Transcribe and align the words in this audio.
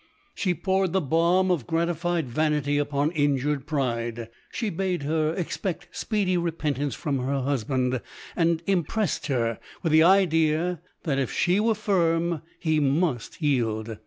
She 0.33 0.55
poured 0.55 0.93
the 0.93 0.99
balm 0.99 1.51
of 1.51 1.67
gratified 1.67 2.27
vanity 2.27 2.79
upon 2.79 3.11
injured 3.11 3.67
pride. 3.67 4.29
She 4.51 4.71
bade 4.71 5.03
her 5.03 5.31
expect 5.35 5.89
speedy 5.91 6.37
repentance 6.37 6.95
from 6.95 7.19
her 7.19 7.41
husband, 7.43 8.01
and 8.35 8.63
im 8.65 8.83
pressed 8.83 9.27
her 9.27 9.59
with 9.83 9.91
the 9.91 10.01
idea, 10.01 10.81
that 11.03 11.19
if 11.19 11.31
she 11.31 11.59
were 11.59 11.75
firm, 11.75 12.41
he 12.59 12.79
must 12.79 13.43
yield. 13.43 13.97